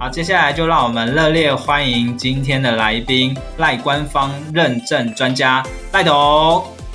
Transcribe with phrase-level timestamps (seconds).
[0.00, 6.14] 嗯，好，接下来就让我们热烈欢迎今天的来宾赖官方认证专家赖董。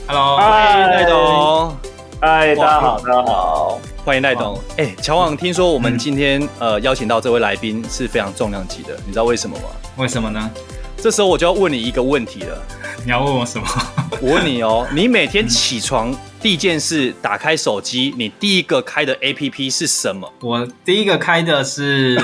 [0.07, 1.77] Hello，嗨，赖董。
[2.19, 3.79] 嗨，大家好，大家好。
[4.03, 9.65] 欢迎赖董，哎，乔王，听说我们今天、嗯、呃邀请到这位来宾是非常重量级的，你知道为什么吗？
[9.97, 10.49] 为什么呢？
[10.97, 12.57] 这时候我就要问你一个问题了。
[13.03, 13.67] 你要问我什么？
[14.19, 16.11] 我问你哦，你每天起床
[16.45, 20.31] 第一件事打开手机，你第一个开的 APP 是什么？
[20.41, 22.15] 我第一个开的是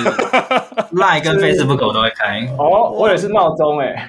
[0.93, 2.47] Line 跟 Facebook 我都会开。
[2.55, 4.07] 哦，我也是闹钟哎。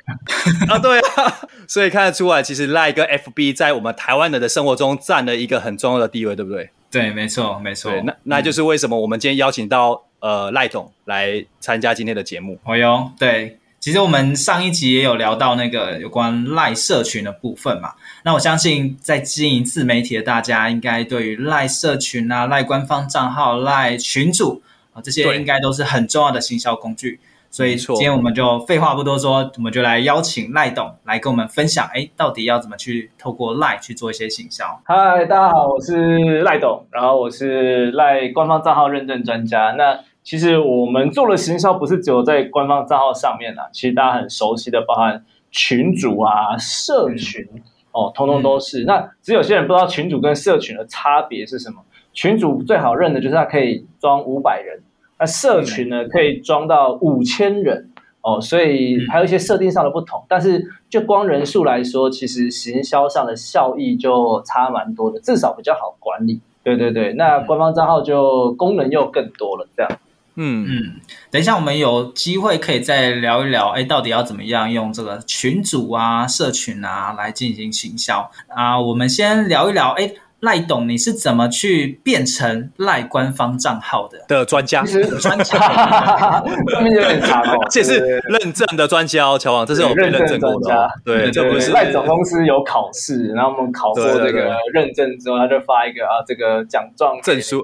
[0.69, 6.69] 啊，对啊， 所以看得出来，其实 Line 跟 FB 在我们台湾人的生活中占了一个很重要的地位，对不对？
[6.91, 7.91] 对，没错，没错。
[8.05, 12.59] 那那就是为什么我们今天邀请到呃赖董来参加今天的节目。
[12.65, 17.95] 哦哟，对，其实我们上一集也有聊到那个有关赖社群的部分嘛。
[18.23, 27.19] 那我相信在经营自媒体的大家，应该对于赖社群啊、赖官方账号、赖群主啊这些，应该都是很重要的行销工具。
[27.51, 34.81] 所以今天我们就废话不多说，我们就来邀请赖董来跟我们分享，哎，到底要怎么去透过赖去做一些行销？
[34.85, 39.73] 嗨，大家好，我是赖董，然后我是赖官方账号认证专家。
[39.77, 47.45] 那其实我们做的行销不是只有在官方账号上面啊，其实大家很熟悉的，包含群主啊、社群
[47.91, 48.85] 哦，通通都是。
[48.85, 51.77] 嗯、那只有些人不知道群主跟社群的差别是什么。
[52.13, 54.81] 群主最好认的就是它可以装五百人。
[55.19, 57.91] 那社群呢，可以装到五千人
[58.23, 60.25] 哦，所以还有一些设定上的不同。
[60.29, 66.41] 但是就光人数来说，其实行销上的效益就差蛮多的，至少比较好管理。
[66.63, 69.91] 对对对，那官方账号就功能又更多了，这样。
[70.35, 71.01] 嗯嗯，
[71.31, 78.81] 等一下我们有机会可以再聊一聊，哎，到底要怎么样用这个群组啊、社群啊来进行行销啊？
[78.81, 80.13] 我们先聊一聊，哎。
[80.43, 84.83] 赖董，你是怎么去变成赖官方账号的的专家？
[85.21, 87.57] 专家， 这边有点长哦。
[87.71, 90.91] 这是认证的专家哦，乔王，这是有被认证过的。
[91.05, 97.63] 对，这不是赖总公司有考试，然后我们考过这个认证之后，他就发一个啊，这个奖状证 书。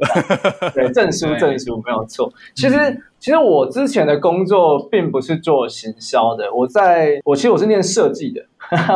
[0.73, 2.33] 对，证书证书没有错。
[2.55, 8.41] 其实，其实我之前的工作并不是做行销的，我在我其实我是念设计的，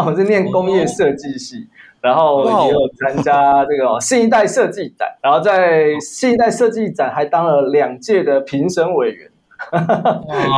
[0.06, 1.66] 我是念工业设计系。
[2.02, 9.30] 然后也有参加这个新一代设计展，然后在新一代设计展还当了两届的评审委员，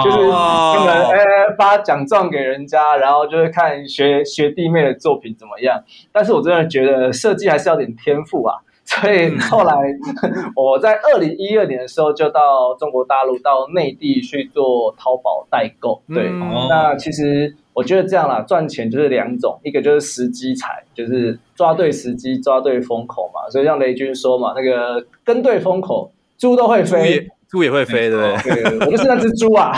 [0.03, 1.19] 就是他们哎
[1.59, 5.85] 发奖状给人家，然后就是看学学弟妹的作品怎么样。
[6.11, 8.57] 但是我真的觉得设计还是要点天赋啊，
[8.87, 9.75] 所以后来
[10.57, 16.01] 我在二零一二年的时候就到中国大陆到内地去做淘宝代购。
[16.09, 16.31] 对，
[16.71, 17.55] 那其实。
[17.75, 23.51] 我觉得这样啦，赚钱就是两种，一个就是时机财，就是抓对时机，抓对风口嘛。
[23.51, 28.63] 所以像雷军说嘛，那个跟对风口，猪都会飞，猪也会飞，对不对？
[28.63, 29.73] 对，我就是那只猪啊！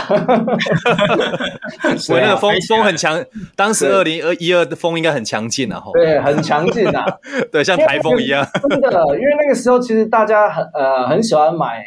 [1.97, 3.19] 所以那个风风很强，
[3.55, 7.03] 当时二零二一二的风应该很强劲啊，对，很强劲啊，
[7.51, 8.47] 对，像台风一样。
[8.69, 11.83] 真的，因为那个时候其实大家很呃很喜欢买。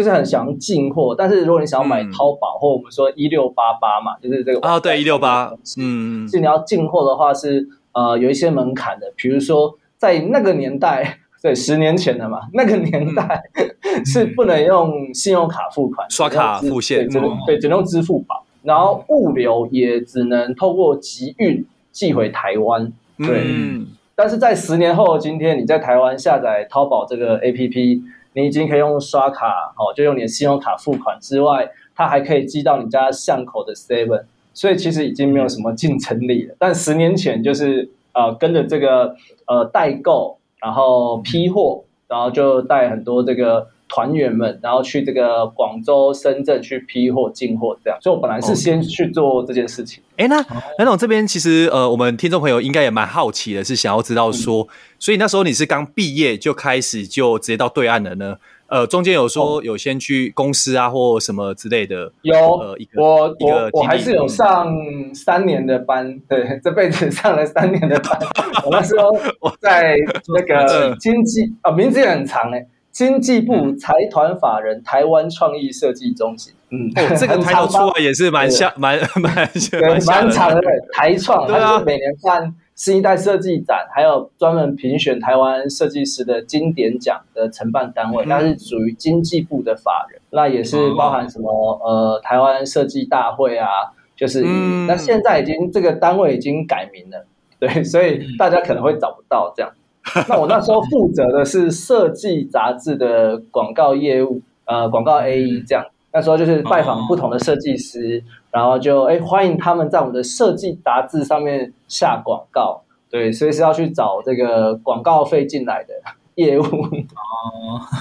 [0.00, 21.62] 就是很想进货，但是如果你想要买淘宝、嗯、或我们说一六八八嘛，就是这个啊，对一六八，嗯，是你要进货的话是呃有一些门槛的，比如说在那个年代， 对十年前的嘛，那个年代、嗯、是不能用信用卡付款，刷卡付现，对，只能对只能用支付宝，然后物流也只能透过集运
[21.92, 28.00] 寄回台湾，对，嗯、但是在十年后的今天，你在台湾下载淘宝这个 APP。
[28.32, 34.24] 你已经可以用刷卡哦，就用你的信用卡付款之外，它还可以寄到你家巷口的 Seven，
[34.54, 36.54] 所以其实已经没有什么竞争力了。
[36.58, 39.16] 但十年前就是呃跟着这个
[39.46, 47.98] 呃代购，然后批货，然后就带很多这个团员们，然后去这个广州、深圳去批货进货这样。
[48.00, 50.02] 所以我本来是先去做这件事情。
[50.16, 50.36] 哎、那
[50.78, 58.36] 蓝总这边其实呃，我们听众朋友应该也蛮好奇的，是想要知道说，嗯、所以那时候你是刚毕业就开始就直接到对岸了呢？
[58.68, 62.12] 呃，中间有说有先去公司啊，或什么之类的。
[62.22, 64.72] 有，呃，一个我我我还是有上
[65.12, 68.16] 三年的班，对， 这辈子上了三年的班。
[68.64, 69.10] 我那时候
[69.60, 69.96] 在
[70.36, 76.52] 那个 经济啊、哦，名字也很长诶，经济部财团法人台湾创意设计中心。
[76.70, 80.60] 嗯，哦、这个抬头出来也是蛮像，蛮蛮对，蛮长的
[80.92, 82.54] 台创，对啊，每年办。
[82.76, 91.50] 新一代设计展，还有专门评选台湾设计师的经典奖的承办单位，它是属于经济部的法人，那也是包含什么
[91.84, 93.68] 呃台湾设计大会啊，
[94.16, 94.42] 就是
[94.86, 97.26] 那现在已经这个单位已经改名了，
[97.58, 99.70] 对，所以大家可能会找不到这样。
[100.28, 105.84] 那我那时候负责的是设计杂志的广告业务，呃，广告 AE 这样。
[106.12, 108.20] 那时候就是拜访不同的设计师，
[108.50, 115.94] 然后就哎欢迎他们在我们的设计杂志上面下广告，对，所以是要去找这个广告费进来的
[116.34, 116.64] 业务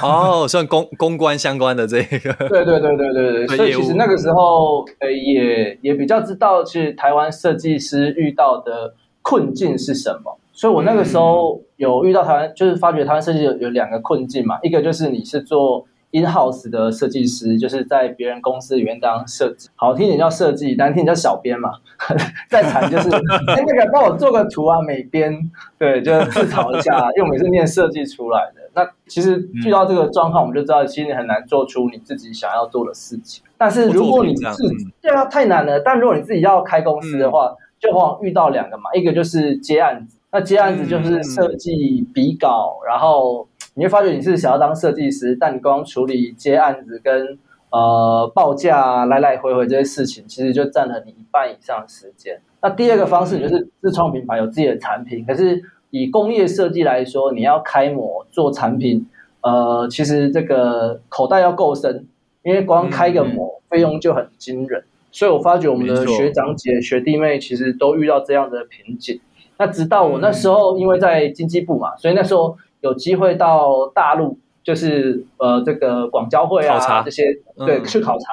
[0.02, 15.86] 哦， 哦，算公公关相关的这个，对对对对对对，所以其实那个时候呃也也比较知道其实台湾设计师遇到的困境是什么，所以我那个时候有遇到台湾，就是发觉台湾设计有有两个困境嘛，一个就是你是做。
[16.12, 21.70] In-house 的设计师就是在别人公司里面当设计，好听点叫设计，难听点叫小编嘛。
[22.50, 23.10] 再惨就是，
[23.48, 25.32] 哎、欸，那个帮我做个图啊，美编，
[25.78, 28.62] 对，就自嘲一下， 因为我们是念设计出来的。
[28.74, 33.44] 那其实遇到这个状况，我们就知道，其实你很难做出你自己想要做的事情。
[33.56, 35.80] 但是如果你自己，对啊，太难了。
[35.80, 43.48] 但如果你自己要开公司的话，就往往遇到两个嘛，一个就是接案子，那接案子就是设计比稿，然后。
[43.76, 47.38] 你会发觉你是想要当设计师，但你光处理接案子跟
[47.70, 52.42] 呃报价来来回回这些事情，其实就占了你一半以上的时间。
[52.62, 55.24] 那第二个方式就是自创品牌，有自己的产品。
[55.24, 59.08] 可是以工业设计来说，你要开模做产品，
[59.42, 62.06] 呃，其实这个口袋要够深，
[62.44, 64.84] 因为光开个模费用就很惊人。
[65.12, 69.22] 所以我发觉我们的学长姐、学弟妹其实都遇到这样的瓶颈。
[69.60, 72.58] 那直到我那时候，因为在经济部嘛，所以那时候。
[72.82, 77.26] 有机会到大陆，就是呃这个广交会啊这些，
[77.58, 78.28] 对，去考察。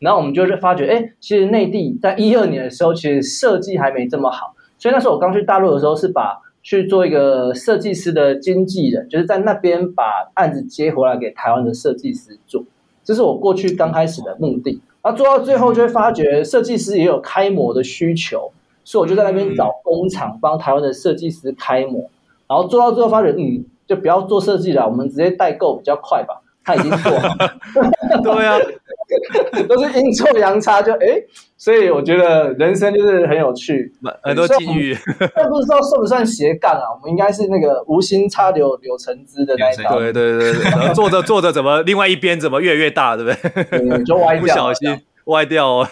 [0.00, 4.54] 然后我们就是发觉，哎，其实内地在一二年的时候，其实设计还没这么好。
[4.76, 12.62] 所以那时候我刚去大陆的时候，是把去做一个设计师的经纪人，就是在那边把案子接回来给台湾的设计师做。
[13.02, 14.82] 这是我过去刚开始的目的。
[15.02, 18.52] 然后做到最后，就会发觉设计师也有开模的需求，
[18.86, 22.08] 所以我就在那边找工厂帮台湾的设计师开模。
[22.48, 23.66] 然后做到最后发觉，嗯。
[23.86, 26.42] 就不要做设计了，我们直接代购比较快吧。
[26.64, 27.56] 他已经做好了，
[28.20, 28.58] 对啊，
[29.68, 31.22] 都是阴错阳差就哎，
[31.56, 33.92] 所以我觉得人生就是很有趣，
[34.24, 34.92] 很多机遇。
[35.32, 36.82] 但不知道算不算斜杠啊？
[36.96, 40.00] 我们应该是那个无心插柳柳橙汁的那一套。
[40.00, 43.30] 对对对对，然后做着 做着怎么另外一边怎么越来越大，对不
[43.70, 43.78] 对？
[43.78, 45.88] 对就歪掉，不小心歪掉哦。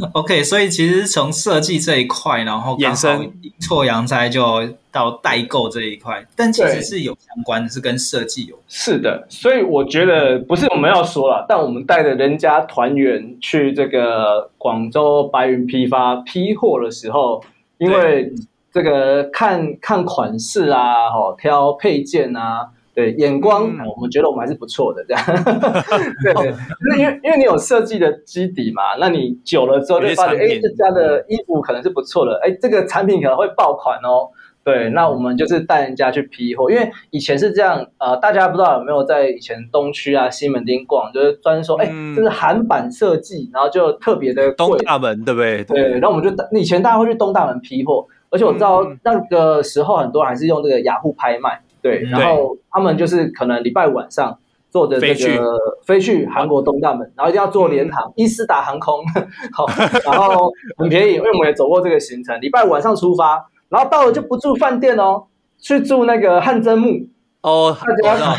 [0.00, 8.56] 对 OK，所以其实从设计这一块，然后衍生阴错阳差就到代购这一块，但其实是有相关的，是跟设计有。
[8.68, 17.42] 是的，所以我觉得不是我们要说了，但我们带着人家团员去这个广州白云批发批货的时候，
[17.78, 18.32] 因为
[18.72, 22.68] 这个看看款式啊，哈，挑配件啊。
[22.94, 25.24] 对，眼光、嗯、我们觉得我们还是不错的，这样。
[26.22, 26.54] 对，对，
[26.90, 34.28] 那因为因为你有设计的基底嘛，那你久了之后就发现，哎，这家的衣服可能是不错的，哎，这个产品可能会爆款哦。
[34.64, 44.54] 对，那我们就是带人家去批货，因为以前是这样，呃，大家不知道有没有在以前东区啊、西门町逛，就是专说，哎，这是韩版设计，然后就特别的贵。
[44.56, 45.64] 东大门对不对？
[45.64, 51.60] 对，然后我们就以前大家会去东大门批货，而且我知道那个时候很多人还是用这个雅虎拍卖。
[51.82, 54.38] 对，然后他们就是可能礼拜五晚上
[54.70, 56.26] 坐着这个飞去。
[56.26, 59.04] 韩国东大门，然后一定要坐联航伊斯达航空，
[59.52, 59.66] 好，
[60.10, 62.40] 然后很便宜，因为我们也走过这个行程。
[62.40, 65.24] 礼拜五晚上出发，然后到了就不住饭店哦，
[65.58, 67.08] 去住那个汗蒸幕
[67.42, 68.34] 哦，大家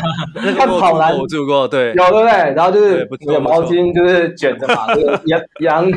[0.56, 2.54] 看跑男我住过，对，有对不对？
[2.54, 5.90] 然后就是有毛巾，就是卷着嘛，这个羊 羊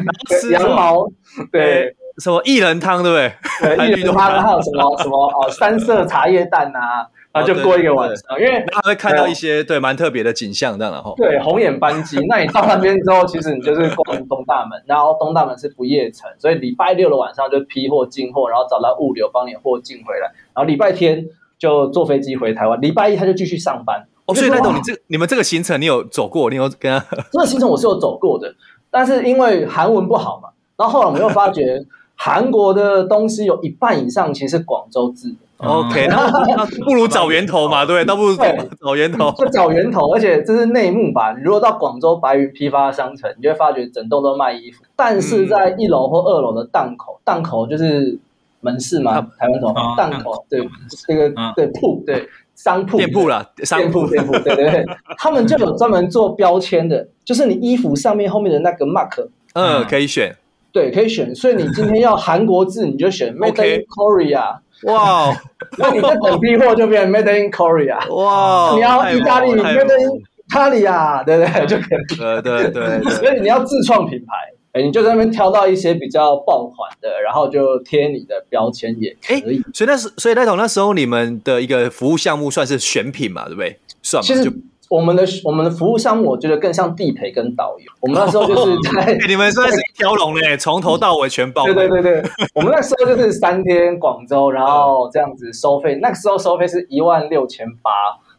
[0.52, 1.08] 羊毛，
[1.52, 3.76] 对，什么薏仁汤，对不对？
[3.76, 7.08] 对，薏仁汤还有什么 什么哦，三色茶叶蛋啊。
[7.34, 12.18] 然后就过一个晚上，因为他会看到一些对蛮特别的景象，这样然后对红眼班机。
[12.28, 21.24] 那你到那边之后，其实你就是逛东大门，然后东大门是不夜城，所以礼拜六的晚上就批货进货，然后找到物流帮你货进回来，然后礼拜天
[21.60, 24.08] 就坐飞机回台湾，礼拜一他就继续上班。
[24.26, 26.50] 哦，所以赖董，你这你们这个行程你有走过？
[26.50, 27.06] 你有跟他？
[27.32, 28.52] 这个行程我是有走过的，
[28.90, 31.86] 但是因为韩文不好嘛，然后后来我们又发觉
[32.18, 35.36] 韩国的东西有一半以上其实是广州制的。
[35.60, 41.34] OK，那不如找源头嘛，对， 倒不如找源头， 就找源头，而且这是内幕吧？
[41.36, 48.20] 你如果到广州白云批发商城，你就会发觉整栋都卖衣服，但是在一楼或二楼的档口，档口就是
[48.62, 50.68] 门市嘛，台湾头档口，对，
[51.08, 52.98] 这个对铺，对商铺。
[52.98, 54.08] 店铺啦，商铺。
[54.08, 54.86] 店铺，对对对，
[55.18, 60.36] 他们就有专门做标签的，就是你衣服上面后面的那个 mark，嗯，可以选，
[60.78, 64.60] 对，可以选，所以你今天要韩国字，你就选 Made in Korea。
[64.84, 65.36] 哇，
[65.80, 67.98] 那你的本批货就变成 Made in Korea。
[68.14, 71.66] 哇，你要意大利 Made in Italia，对不对？
[71.66, 72.16] 就可以。
[72.16, 73.12] 对对对。
[73.16, 74.34] 所以你要自创品牌，
[74.74, 79.64] 哎，你就在那边挑到一些比较爆款的，然后就贴你的标签也可以。
[79.74, 83.80] 所以那时，所以赖总那时候你们的一个服务项目算是选品嘛，对不对？
[84.04, 84.44] 算嘛。
[84.44, 84.52] 就。
[84.90, 87.86] 我们的我们的服务项目，我觉得更像地陪跟导游。
[88.02, 91.66] 我们那时候就是 在，你们算是一条龙嘞， 从头到尾全包。
[91.66, 95.96] 对对对对，我们那时候就是三天广州，然后这样子收费。
[96.02, 97.92] 那个时候收费是一万六千八，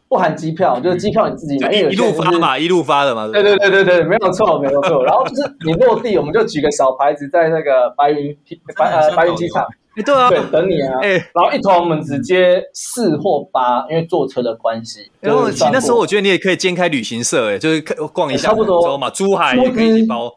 [0.09, 1.71] 不含机票，就是机票你自己买。
[1.71, 3.29] 一路发嘛，一路发的嘛。
[3.29, 5.05] 对对对对对，没有错没有错。
[5.05, 8.35] 然后就是你落地，我们就举个小牌子在那个白云
[8.77, 9.67] 白呃白云机场。
[10.03, 15.11] 对啊，对，等你啊，哎，然后一团我们直接四或八，因为坐车的关系。
[15.21, 17.81] 然后其实那时候我觉得你也可以兼开旅行社，哎，就是
[18.13, 20.33] 逛一下，差不多嘛，珠海也可以包。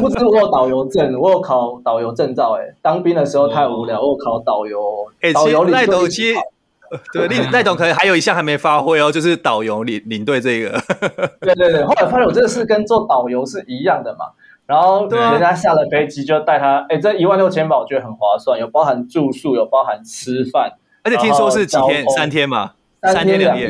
[0.00, 5.06] 不知我有导游证，我有考导游证照，哎，当兵的时候太无聊，我有考导游。
[5.20, 6.40] 哎，其实赖董其实，
[7.14, 10.70] 对，赖赖董可能还有一项还没发挥哦，就是导游领领队这个。
[11.40, 14.26] 对对对，后来发现我这个是跟做导游是一样的嘛。
[14.66, 20.72] 然后人家下了飞机就带他，哎，这一万六千吧，我觉得很划算，有包含住宿，有包含吃饭，
[21.04, 22.04] 而且听说是几天？
[22.10, 23.68] 三天嘛，三天两夜。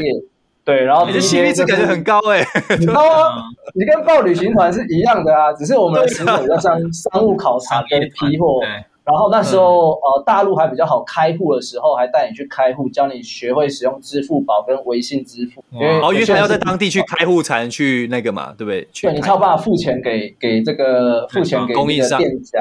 [0.64, 3.36] 对，然后你的 CP 值感觉很高哎，很高啊！
[3.78, 8.60] 你跟报旅行团是一样的啊，只是我们的行程比较像商务考察跟批货。
[9.06, 15.62] 然后那时候，呃，大陆还比较好开户的时候，还带你去开户，教你学会使用支付宝跟微信支付。
[15.70, 18.88] 因为哦，因为还要在当地去开户才能去那个嘛，对不对？
[19.00, 22.60] 对，你才有办法付钱给给这个付钱给那个店家。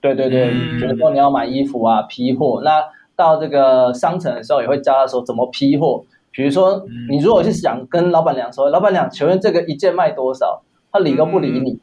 [0.00, 2.84] 对对对，比如说你要买衣服啊，批货，那
[3.16, 6.04] 到这个商城的时候也会教他说怎么批货。
[6.30, 10.62] 比如说，你如果是想跟老板娘说，老板娘，请问这个一件卖多少？
[10.92, 11.78] 他理都不理你，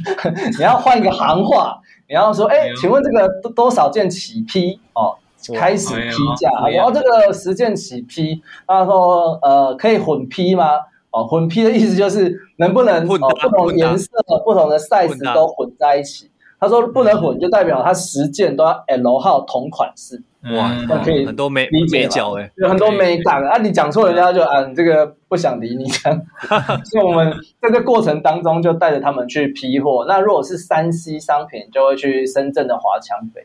[0.58, 1.80] 你要换一个行话。
[2.08, 5.16] 你要说，哎，请问这个多多少件起批哦？
[5.56, 10.64] 开始批价，然后这个十件起批，他说，呃，可以混批吗？
[11.12, 14.10] 哦，混批的意思就是能不能哦，不同颜色、
[14.44, 16.30] 不同的 size 都混在一起。
[16.58, 20.22] 他说不能混，就代表他十件都要 L 号同款式。
[20.42, 23.58] 哇，那可以很多美理解角哎，有很多美感啊！
[23.58, 26.18] 你讲错，人家就啊，你这个不想理你这样。
[26.86, 27.30] 所以我们
[27.60, 30.06] 在这过程当中就带着他们去批货。
[30.08, 33.42] 那如果是三 C 商品，就会去深圳的华强北，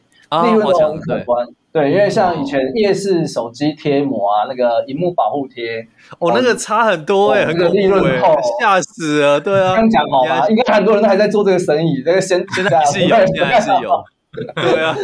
[0.48, 1.46] 利润都很可观。
[1.74, 5.86] 对，因为像以前夜市手机贴膜啊，那个荧幕保护贴，
[6.20, 9.42] 哦，那个差很多哎，很利润厚，吓死了。
[9.42, 10.48] 对啊，刚讲好吗？
[10.48, 12.02] 应该很多人都还在做这个生意。
[12.02, 14.02] 这个现现在是有，现在还是有。
[14.56, 14.96] 对啊。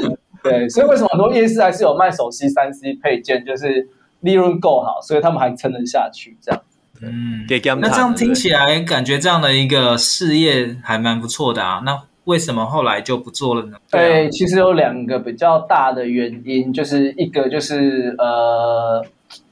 [0.43, 3.87] 对，所以为什么很多夜市还是有卖手机三 C 配件，就是
[4.21, 6.61] 利润够好，所以他们还撑得下去这样。
[7.01, 7.45] 嗯，
[7.79, 11.81] 那这样听起来感觉这样的一个事业还蛮不错的啊。
[11.85, 13.77] 那为什么后来就不做了呢？
[13.91, 19.05] 对，其实有两个比较大的原因，就是一个就是呃，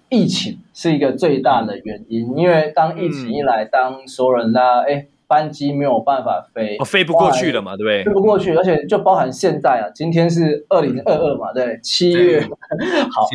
[0.10, 5.06] 疫情是一个最大的原因，因为当疫情一来，嗯、当所有人啦，哎。
[5.30, 8.04] 班机没有办法飞，哦，飞不过去了嘛，对不对？
[8.04, 12.42] 飞不过去，而且就包含现在啊，今天是二零二二嘛，对，七月，
[13.14, 13.28] 好，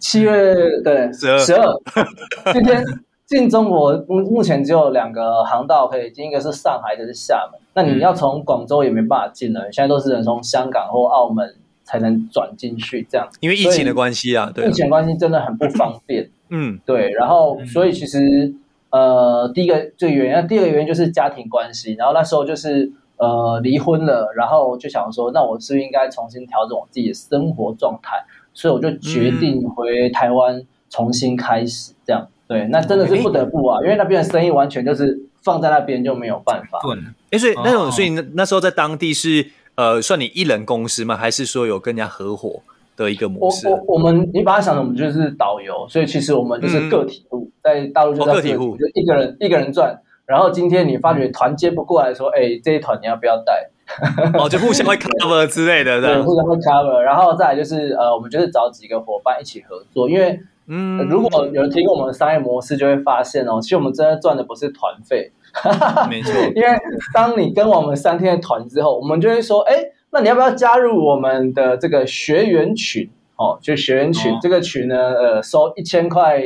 [0.00, 1.72] 七月对，十二，十二，
[2.52, 2.84] 今天
[3.26, 7.60] 进中国目目前只有两个航道可以进，一个是上海，一个是厦门。
[7.74, 13.28] 那你要从广州也没办法进了，现在都是能从香港或澳门才能转进去这样。
[13.38, 16.28] 因为疫情的关系啊，对，疫情关系真的很不方便。
[16.50, 18.52] 嗯，对，然后所以其实。
[18.90, 21.94] 呃，第一个最原因，第二个原因就是家庭关系。
[21.94, 28.24] 然后那时候就是呃离婚了，然后就想说，那我是不是应该重新调整我自己的生活状态？
[28.54, 32.26] 所以我就决定回台湾重新开始这样。
[32.48, 36.78] 对，那真的是不得不啊，因为那边的生意完全就是放在那边就没有办法。
[36.80, 36.96] 对，
[37.32, 41.16] 哎，所以那种，所以那那时候在当地是呃算你一人公司吗？
[41.16, 42.62] 还是说有跟人家合伙？
[42.96, 50.00] 的一个模式，我我我们你把它想成我们就是导游，所以其实我们就是个体户，在大陆就个体户，就一个人一个人赚。
[50.24, 53.70] 然后今天你发觉团接不过来说，哎，这一团你要不要带？
[54.36, 56.98] 哦，就互相会 cover 之类的，对，互相会 cover。
[56.98, 65.30] 然后再来就是呃，我们就是找几个伙伴一起合作，因为嗯，如果有人听过我们的商业模式，就会发现哦，其实我们真的赚的不是团费，
[66.10, 66.32] 没错。
[66.56, 66.68] 因为
[67.14, 69.76] 当你跟我们三天的团之后，我们就会说，哎，
[70.10, 73.10] 那你要不要加入我们的这个学员群？
[73.36, 76.42] 哦，就学员群，哦、这个群呢，呃，收一千块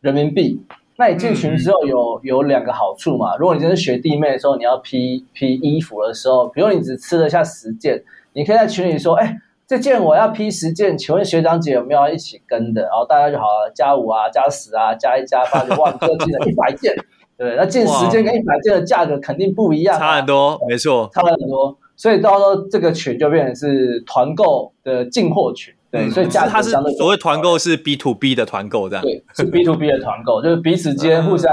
[0.00, 0.60] 人民币。
[0.96, 3.36] 那你进群之后有、嗯、有两个好处嘛？
[3.36, 8.02] 如果你真是学弟妹的时候，你要批批衣服的时候，比如你只吃得下十件，
[8.32, 9.38] 你可以在群里说，哎。
[9.66, 12.82] 这件我要批十件，请问学长姐有没有要一起跟的？
[12.82, 16.94] 然后大家就好了，加五啊，加十啊，加一加八就哇，就进了 一百件，
[17.38, 21.78] 对，那进十件跟一百件的价格肯定不一样，差很多，没错，差很多。
[21.96, 31.50] 所以到时候这个群就变成是团购的进货群，对，嗯、所以价格相对所谓团购是 B to B 的团购这样，对，是 B to B 的团购，就是彼此间互相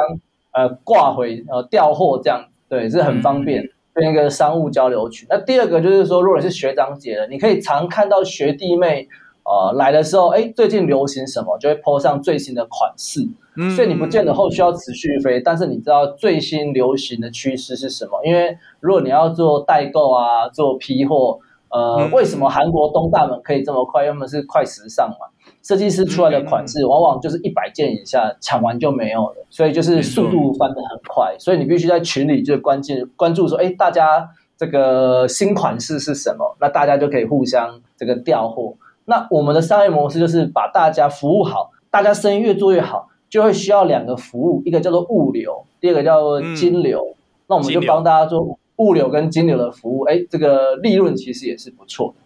[0.54, 3.64] 呃挂回呃调货这样，对，是很方便。
[3.64, 5.28] 嗯变一个商务交流群。
[5.30, 9.10] 那第二个就是说，如果你是学长姐的，你可以常看到学弟妹，
[9.52, 13.20] 呃，来的时候，哎，最近流行什么，就会 po 上最新的款式。
[13.58, 18.12] 嗯，所以你不见得后续要持续飞，但是你知道最新流行的趋势是什么？
[18.24, 24.06] 因为如果你要做代购啊，做批货，呃，为什么韩国东大门可以这么快？
[24.06, 25.28] 要么是快时尚嘛。
[25.62, 36.56] 设计师出来的款式往往就是一百件以下抢完就没有了，所以就是速度翻得很快，所以你必须在群里就关键关注说，哎，大家这个新款式是什么？
[36.62, 38.76] 那大家就可以互相这个调货。
[39.12, 47.00] 那我们的商业模式就是把大家服务好，大家生意越做越好，就会需要两个服务，一个叫做物流，第二个叫做金流。
[47.00, 47.16] 嗯、
[47.48, 52.22] 那我们就帮大家做物流跟金流的服务，哎，这个利润其实也是不错的。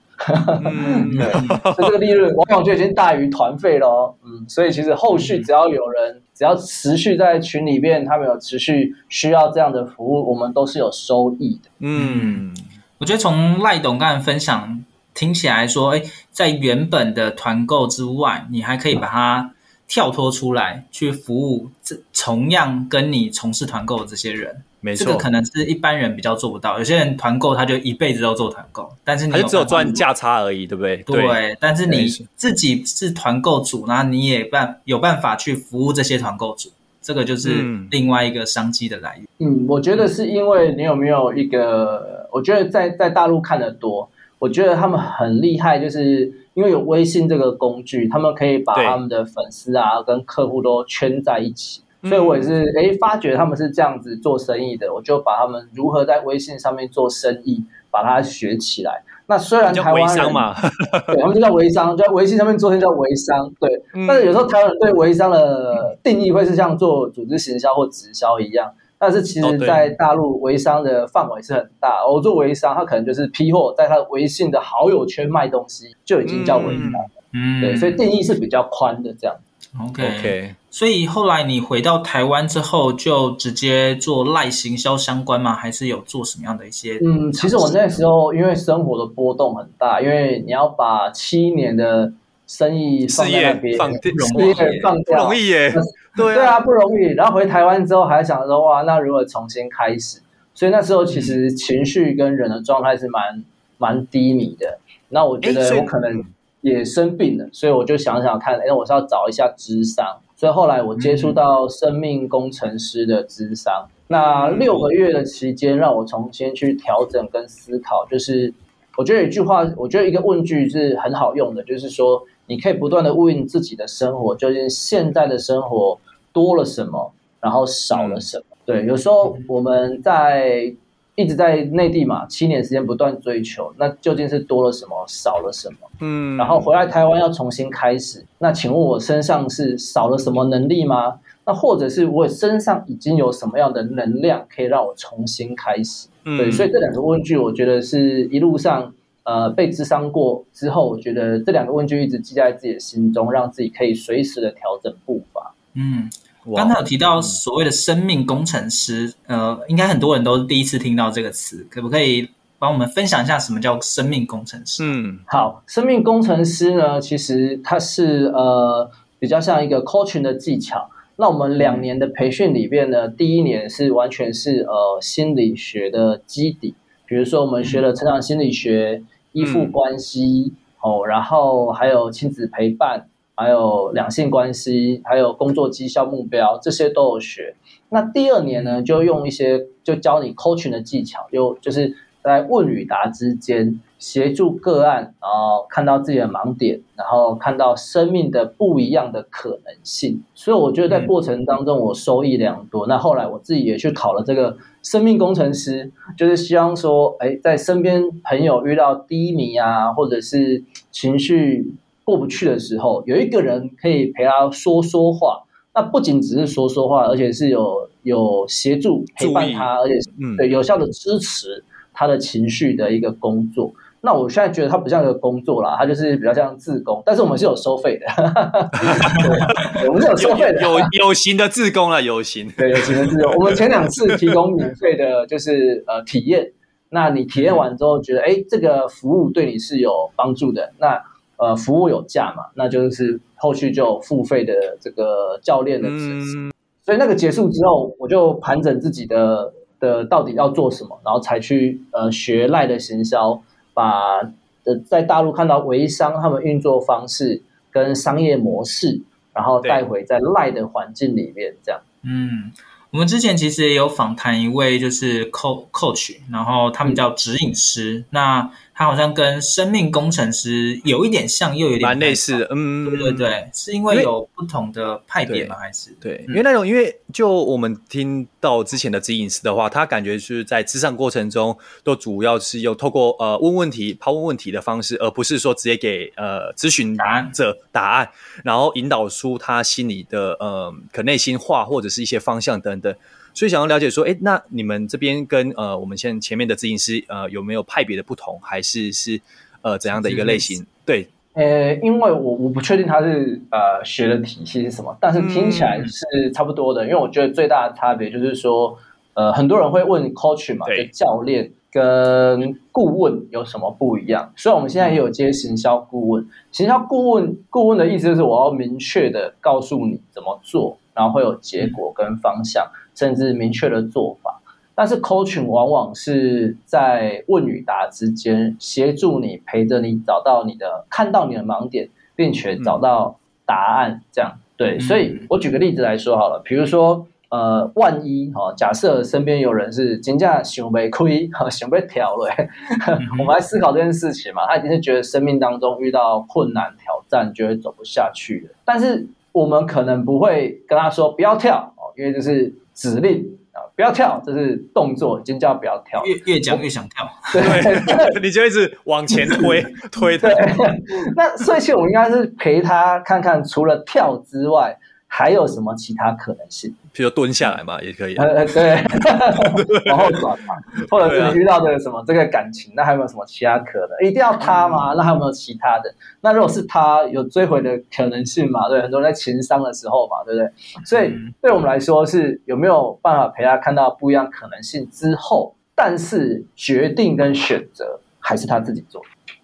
[0.63, 1.31] 嗯， 对，
[1.73, 4.13] 所以这个利润往往就已经大于团费了哦。
[4.23, 11.69] 嗯，所以其实后续只要有人，只要持续在群里面，他们有持续需要这样的服务，我们都是有收益的。
[11.79, 12.53] 嗯，
[12.99, 19.51] 我觉得从赖董刚才分享听起来说，哎，在原本的团购之外，你还可以把它
[19.87, 24.61] 跳脱出来去服务这同样跟你从事团购的这些人。
[24.81, 26.77] 没错，这个可能是一般人比较做不到。
[26.77, 30.97] 有些人团购他就一辈子都做团购，但是你就只有赚价差而已，对不对？
[30.97, 36.69] 对，对，但是你自己是团购主，然后你也办有办法去服务这些团购主，
[37.01, 39.27] 这个就是另外一个商机的来源。
[39.39, 42.27] 嗯，我觉得是因为你有没有一个？
[42.31, 51.81] 我觉得在在大陆看的多，我觉得他们很厉害，就是因为有微信这个工具，他们可以把他们的粉丝啊跟客户都圈在一起。
[52.03, 59.03] 所以我也是诶，发觉他们是这样子做生意的，我就把他们如何在微信上面做生意，把它学起来。
[59.25, 60.53] 那虽然台湾人，嘛，
[61.07, 63.81] 对，他们就叫微商，就在微信上面做生意叫微商，对。
[63.95, 68.71] 嗯、但是有时候台湾人对微商的定义会是像做组织行销或直销一样，
[69.05, 72.03] 但是其实在大陆微商的范围是很大。
[72.03, 76.91] 我做微商，他可能就是批货，在他的微信的好友圈卖东西，就已经叫微商。
[77.33, 79.35] 嗯，对，所以定义是比较宽的这样。
[79.79, 80.55] OK。
[80.71, 85.53] 所以后来你回到台湾之后，就直接做赖行销相关吗？
[85.53, 86.97] 还是有做什么样的一些？
[87.05, 92.11] 嗯，其实我那时候因为生活的波动很大，因为你要把七年的
[92.47, 93.99] 生意放在那边，放事
[94.47, 95.71] 业放掉，不容易耶。
[96.35, 97.13] 对啊，不容易。
[97.13, 100.19] 然后回台湾之后，还想说哇，那如何重新开始？
[100.53, 103.43] 所以那时候其实情绪跟人的状态是蛮
[103.77, 104.79] 蛮低迷的。
[105.09, 106.23] 那我觉得我可能
[106.61, 110.05] 也生病了，所以我就想想看，哎，我是要找一下智商。
[110.37, 118.05] 所以后来我接触到生命工程师的智商，那六个月的期间让我重新去调整跟思考。
[118.09, 118.53] 就是
[118.97, 125.99] 我觉得有一句话，我觉得一个问句是很好用的，就是说你可以不断的问自己的生活，究竟现在的生活
[126.31, 128.43] 多了什么，然后少了什么。
[128.65, 130.73] 对，有时候我们在。
[131.17, 135.77] 一直在内地嘛，七年时间不断追求，那究竟是多了什么，少了什么？
[136.01, 141.21] 嗯，然后回来台湾要重新开始，那请问我身上是少了什么能力吗？
[141.45, 146.09] 那或者是我身上已经有什么样的能量可以让我重新开始？
[146.25, 148.93] 嗯，对，所以这两个问句，我觉得是一路上
[149.25, 155.53] 呃被智商过之后，我觉得这两个问句一直记在自己的心中，让自己可以随时的调整步伐。
[155.73, 156.09] 嗯。
[156.55, 164.83] 刚才有提到所谓的生命工程师，呃，应该很多人都第一次听到这个词，可不可以帮我们分享一下什么叫生命工程师？
[164.83, 170.87] 嗯，好，生命工程师呢，其实它是呃比较像一个 coaching 的技巧。
[171.15, 176.75] 那我们两年的培训里边呢，第一年是完全是呃心理学的基底，
[177.07, 179.01] 比如说我们学了成长心理学、
[179.35, 183.05] 依附关系，哦，然后还有亲子陪伴。
[183.37, 187.53] 还有两性关系，还有工作绩效目标，这些都有学。
[187.89, 191.93] 那第二年呢，就用一些就教你 coaching 的技巧，就就是
[192.23, 200.21] 在问与答之间协助个案，然后看到自己的盲点，然后看到生命的不一样的可能性。
[200.35, 202.85] 所以我觉得在过程当中我收益良多。
[202.85, 215.41] 那后来我自己也去考了这个生命工程师，就是希望说，哎，在身边朋友遇到低迷啊，或者是情绪过不去的时候，有一个人可以陪他说说话。
[215.73, 223.73] 那不仅只是说说话，而且是有有协助陪伴他，而且是对有效的支持他的情绪的一个工作。
[224.05, 228.05] 嗯、那我现在觉得它不像一个工作啦，它就是比较像自工，但是我们是有收费的，
[229.81, 233.33] 对，我们是有收费的，有有形的自工了，有形，对，有形的自工。
[233.35, 236.51] 我们前两次提供免费的，就是呃体验。
[236.89, 241.01] 那你体验完之后觉得，哎，这个服务对你是有帮助的，那
[241.37, 243.19] 呃服务有价嘛，那就是。
[243.37, 253.39] 后续就有付费的这个教练的支持，嗯、所以那个结束之后，我就盘整自己的的到底要做什么，然后才去呃学赖的行销，
[253.75, 254.21] 把
[254.63, 259.01] 呃在大陆看到微商他们运作方式跟商业模式，
[259.33, 261.79] 然后带回在赖的环境里面，这样。
[262.01, 262.51] 嗯，
[262.89, 268.51] 我们之前其实也有访谈一位就是 coach，然后他们叫指引师，嗯、那。
[268.77, 272.47] 他好像跟生命工程师有一点像，又有点蛮类似的。
[272.51, 275.55] 嗯，对对对，是因为有不同的派别吗？
[275.55, 276.25] 还是对？
[276.27, 286.97] 因为那种，因为就我们听到之前的指引师的话，他感觉是在咨商过程中，都主要是用透过呃问问题、抛问问题的方式，而不是说直接给呃咨询
[287.33, 288.09] 者答案，
[288.43, 292.93] 然后引导出他心里的呃可内心话或者是一些方向等等。
[293.35, 299.19] 所以想要了解说，哎，那你们这边跟呃我们现前面的咨询师呃有没有派别的不同，还是是
[299.61, 300.65] 呃怎样的一个类型？
[300.85, 306.85] 对，呃，因为我我不确定他是呃学的体系是什么，但是听起来是差不多的。
[306.85, 308.77] 嗯、因为我觉得最大的差别就是说，
[309.15, 314.31] 呃，很多人会问 coach 嘛，教练跟顾问有什么不一样？
[314.37, 322.63] 所以我们现在也有接行销顾问，行销顾问顾问的意思就是我要明确的告诉你怎么做，然后会有结果跟方向。
[322.63, 324.41] 嗯甚至明确的做法，
[324.73, 334.01] 但是 coaching 往往是在问与答之间协助你，陪着你找到你的看到你的盲点，并且找到答案。
[334.11, 342.29] 这样对，所以我举个例子来说好了，比如说呃，万一哈，假设身边有人是金价想被亏哈，想被挑了，
[343.19, 348.55] 我们来思考这件事情嘛，他一定是觉得生命当中遇到困难挑战，觉得走不下去了。
[348.63, 352.53] 但是我们可能不会跟他说不要跳哦，因为就是。
[352.75, 356.03] 指令啊，不要跳，这是动作，尖叫不要跳。
[356.05, 357.41] 越越讲越想跳，对，
[358.21, 360.31] 你就一直往前推推对。
[361.15, 364.77] 那所以其实我们应该是陪他看看，除了跳之外。
[365.17, 366.75] 还有什么其他可能性？
[366.91, 368.15] 比如蹲下来嘛，也可以。
[368.17, 368.83] 呃，对，
[369.89, 370.55] 往后转嘛，
[370.91, 374.05] 或者是遇到的什么这个感情，那还有没有什么其他可能？
[374.05, 374.93] 一定要他吗？
[374.97, 375.89] 那还有没有其他的？
[376.19, 378.67] 那如果是他，有追回的可能性嘛？
[378.67, 380.51] 对，很多人在情商的时候嘛，对不对？
[380.85, 389.01] 所以对我们来说，是有没有办法陪他看到不一样可能性之后，但是决定跟选择还是他自己做。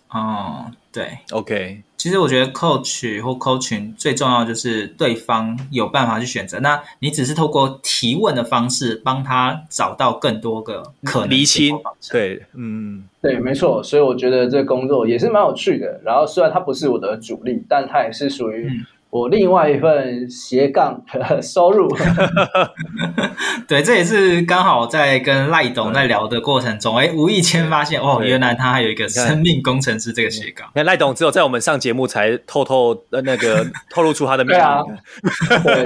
[0.10, 1.81] 哦，对，OK。
[2.01, 11.77] 其实我觉得 coach 或 coaching 最重要就是对方有办法去选择，那你只是透过提问的方式帮他找到更多个可能厘清。
[12.11, 13.83] 对，嗯，对，没错。
[13.83, 16.01] 所以我觉得这个工作也是蛮有趣的。
[16.03, 18.83] 然后虽然它不是我的主力，但它也是属于、嗯。
[19.12, 21.93] 我另外一份斜杠的收入，
[23.67, 30.69] 对，这也是刚好在跟赖董在聊的过程中，哎对，无意间发现哦，原来他还有一个生命工程师这个斜杠。
[30.74, 34.56] 那赖董只有在我们上节目才透透呃那个 透露出他的秘密。
[34.56, 34.82] 对啊，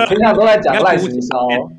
[0.07, 1.35] 平常都在讲赖行销，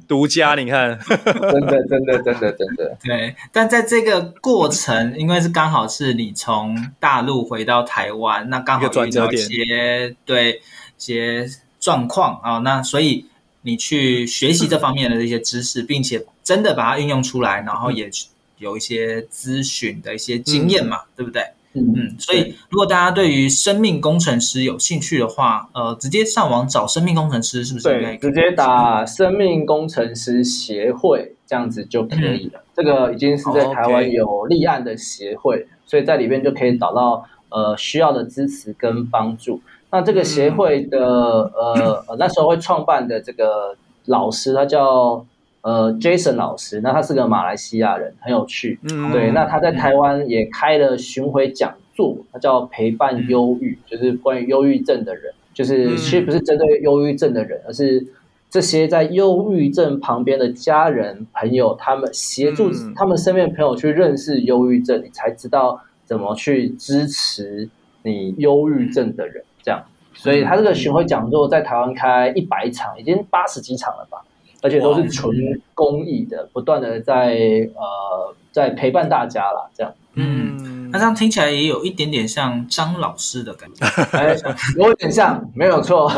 [0.09, 2.99] 独家，你看， 真的，真的，真的，真的。
[3.05, 10.61] 对，但在这个过程，因为是刚好是你从大陆回到台湾，那刚好遇到一些对。
[10.97, 11.49] 些
[11.81, 13.27] 状况啊，那所以
[13.63, 18.11] 你去学习这方面的这些知识，并且真的把它运用出来，然后也
[18.59, 21.43] 有一些咨询的一些经验嘛，嗯、对不对？
[21.75, 22.17] 嗯嗯。
[22.19, 28.17] 所以如果大家对于生命工程师有兴趣的话，呃，直接上网找生命工程师是不是应该？
[28.17, 32.61] 对，直接打生命工程师协会这样子就可以了。
[32.61, 39.61] 嗯、这个已经是在台湾有立案的协会，哦 okay、所以在里面就可以找到呃需要的支持跟帮助。
[39.91, 45.25] 那这个协会的呃呃那时候会创办的这个老师，他叫
[45.63, 48.79] 呃 Jason 老师，那他是个马来西亚人，很有趣。
[48.91, 49.31] 嗯，对。
[49.31, 58.07] 那他在台湾也开了巡回讲座，他叫陪伴忧郁，就是关于忧郁症的人，就是其实不是针对忧郁症的人，而是
[58.51, 67.69] 这些在忧郁症旁边的家人朋友，他们协助他们身边的朋友去认识忧郁症，你才知道怎么去支持
[68.03, 69.43] 你忧郁症的人。
[69.67, 69.83] 这样，
[70.15, 74.23] 所以他这个巡回讲座在台湾开一百场，已经八十几场了吧，
[74.63, 75.37] 而且都是纯
[75.75, 77.35] 公益的，不断的在
[77.75, 79.69] 呃在陪伴大家啦。
[79.75, 83.85] 这样，嗯，那这样听起来也有一点点像张老师的感觉，
[84.17, 84.37] 哎，
[84.77, 86.09] 有点像，没有错，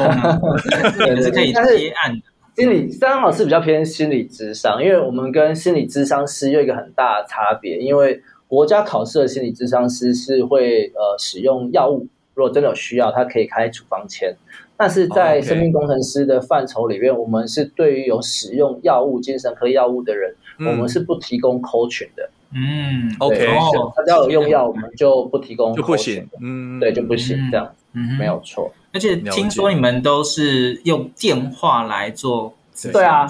[1.06, 2.22] 也是可以 接案的。
[2.56, 12.06] 心理张老师比较偏心理智商，因为我们跟心理智商师有一个很大的差别，因为国家考试的心理智商师是会呃使用药物。
[12.38, 14.32] 如果真的有需要，他可以开处方签。
[14.76, 22.30] 但是在生命工程师的范畴里面，我们是对于有使用药物、精神科药物的人，我们是不提供 coaching 的。
[22.54, 23.44] 嗯，OK，
[23.96, 26.24] 他只要有用药，我们就不提供，就不行。
[26.40, 28.72] 嗯，对，就不行，这样，嗯，没有错。
[28.92, 32.54] 而且听说你们都是用电话来做，
[32.92, 33.26] 对啊，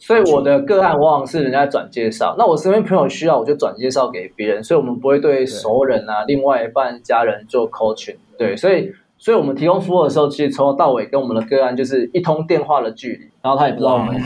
[0.00, 8.16] 所以我的个案往往是人家转介绍，那我身边朋友需要，我就转介绍给别人，所以我们不会对熟人啊、另外一半家人做 coaching。
[8.38, 14.18] 对，所以，所以我们提供服务的时候，其实从头到尾跟我们的个案就是一通电话的距离，然后他也不知道我们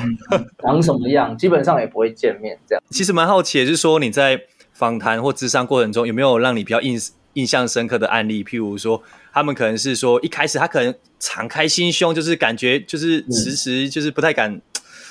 [0.63, 2.83] 长什么样，基本上也不会见面这样。
[2.91, 4.41] 其实蛮好奇的，就是说你在
[4.73, 6.97] 访谈或咨商过程中，有没有让你比较印
[7.33, 8.45] 印象深刻的案例？
[8.45, 14.61] 譬如说，他们可能是说一开始他可能敞开心胸，就是感觉就是迟迟就是不太敢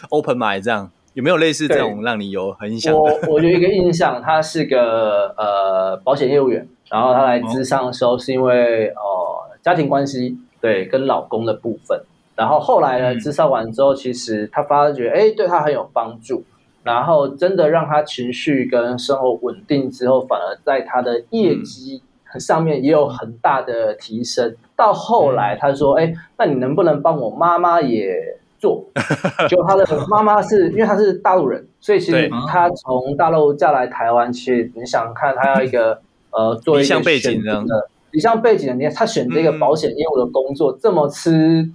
[0.09, 2.93] open mind 这样，有没有类似这种让你有很印象？
[2.93, 6.67] 我我有一个印象，他是个呃保险业务员。
[6.89, 11.99] 然后他来咨商的时候，是因为哦、呃、家庭关系，对，跟老公的部分。
[12.35, 16.43] 然后后来呢，咨商完之后，其实他发觉，哎，对他很有帮助。
[16.83, 22.03] 然后真的让他情绪跟生活稳定之后，反而在他的业绩
[22.39, 24.55] 上面也有很大的提升。
[24.75, 28.85] 到后来他说，哎，那你能不能帮我妈妈也做？
[29.49, 36.01] 就他的妈妈是因为他是大陆人，所以其实他从大陆嫁来台湾，其实你想看他要一个。
[36.35, 37.63] 呃，做一个选择。
[37.63, 41.69] 的你像背景的，你看他选这个保险业务的工作，这么吃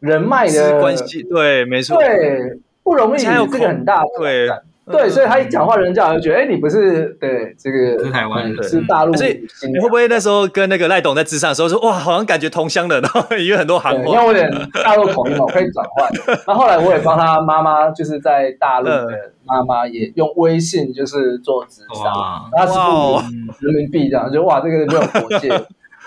[0.00, 4.48] 人脉的关系，对，没错，对，不容易，这个很大，对，
[4.90, 9.40] 对，所以他一讲话，人家就觉得，哎，你不是对这个是台湾人，是大陆，所以
[9.72, 14.50] 你会不会那时候跟那个赖董在咨商的时候说，哇，好像感觉同乡的，然后因为很多韩国，因为我有点
[14.84, 16.10] 大陆口音嘛，我可以转换。
[16.46, 19.32] 然后后来我也帮他妈妈，就是在大陆的。
[19.42, 23.20] 妈妈也用微信就是做咨商，他是付
[23.58, 25.48] 人民币这样，就哇，这个没有国界，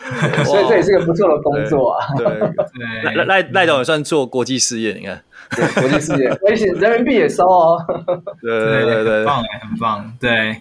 [0.45, 2.05] 所以这也是个不错的工作啊。
[2.17, 5.21] 对对，赖赖赖总也算做国际事业，你看，
[5.55, 7.85] 对国际事业，微信人民币也收哦。
[8.41, 10.13] 对对对对，很棒很棒。
[10.19, 10.57] 对，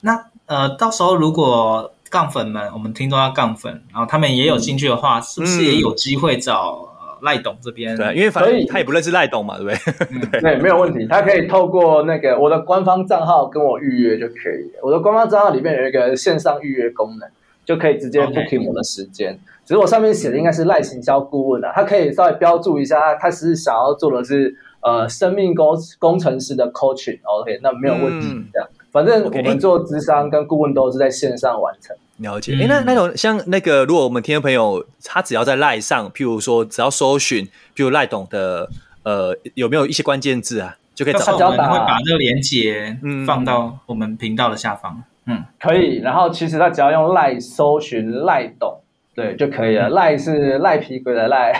[0.00, 6.88] 那呃，到时候如果杠粉们，我们听众要杠粉，然后他们也有兴趣的话，是不是也有机会找？
[7.22, 9.94] 赖董这边，对，因为反正他也不认识赖董嘛，对不对？
[10.10, 14.72] 嗯、对，对，没有问题，他可以透过那个我的官方账号跟我预约就可以。
[14.82, 17.28] 我的官方账号里面有一个线上预约功能，
[17.64, 19.34] 就可以直接 booking 我的时间。
[19.34, 19.38] Okay.
[19.64, 28.68] 只是我上面写的应该是赖行销顾问啊，他可以稍微标注一下，他是想要做的是呃生命工工程师的 coaching，OK，、okay, 那没有问题，这样。
[28.68, 31.96] 嗯、反正我们做咨商跟顾问都是在线上完成。
[32.18, 37.46] 了解，哎，那那种像那个，如果我们听众朋友他只要在赖上，譬如说只要搜寻，
[37.76, 38.68] 譬如赖董的，
[39.04, 41.50] 呃，有没有一些关键字啊，就可以找到。
[41.50, 45.98] 我们会把这个连结嗯放到我们频道的下方，嗯，可以。
[46.00, 48.80] 然后其实他只要用赖搜寻赖董，
[49.14, 49.88] 对就可以了。
[49.90, 51.52] 赖是赖皮鬼的赖，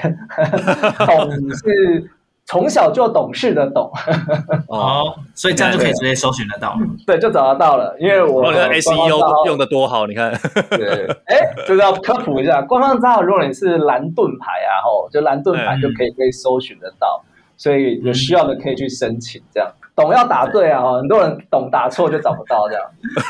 [1.06, 2.10] 董是。
[2.44, 3.90] 从小就懂事的懂
[4.68, 7.96] 哦，所以这样就可以直接搜寻得到， 对，就找得到了。
[8.00, 10.32] 因为我的 SEO 用的多好，你看，
[10.68, 17.24] 对，哎，就是要科普一下，官方账号如果你是蓝盾牌啊，吼，就蓝盾牌就可以可以搜寻得到，
[17.56, 19.70] 所以有需要的可以去申请，这样。
[19.94, 22.84] 懂要打对啊，很多人懂打错就找不到这样，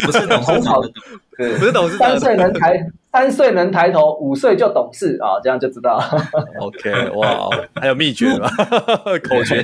[0.05, 1.03] 不是懂很好的懂，
[1.37, 2.87] 对，不是懂是三岁能抬。
[3.13, 6.03] 三岁能抬头，五岁就懂事啊，这样就知道。
[6.59, 8.49] OK，哇，还有秘诀吗？
[9.23, 9.63] 口诀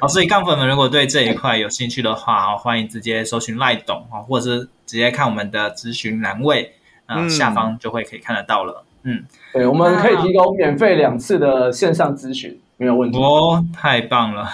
[0.00, 6.74] 好，所以杠粉们如果对这一块有兴趣的话，欢迎直接搜寻赖董啊，或者是直接看我们的咨询栏位
[7.06, 8.84] 啊，嗯、下方就会可以看得到了。
[9.02, 13.18] 嗯，对，我们可以提供免费两次的线上咨询，没有问题。
[13.18, 14.48] 哦，太棒了，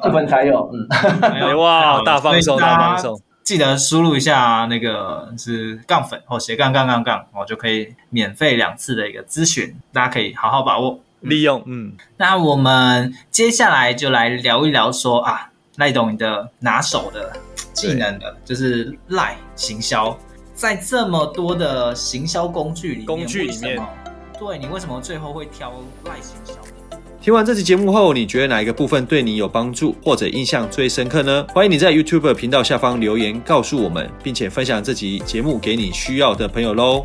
[0.00, 3.20] 杠粉才有，嗯，哇，大放送，大放送。
[3.42, 11.60] 记得输入一下那个是杠粉或斜杠杠杠杠，我就可以免费两次的一个咨询，大家可以好好把握利用。
[11.66, 17.32] 嗯，那我们接下来就来聊一聊说啊，赖董你的拿手的
[17.72, 20.16] 技能的，就是赖行销，
[20.54, 23.82] 在这么多的行销工具里面，工具里面，
[24.38, 25.72] 对，你为什么最后会挑
[26.04, 26.54] 赖行销？
[27.22, 31.46] 听完这期节目后，你觉得哪一个部分对你有帮助，或者印象最深刻呢？
[31.50, 37.04] 欢迎你在 YouTube 频道下方留言告诉我们，并且分享这集节目给你需要的朋友喽。